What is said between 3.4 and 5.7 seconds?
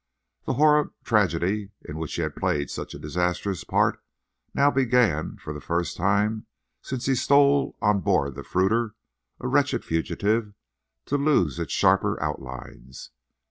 part now began, for the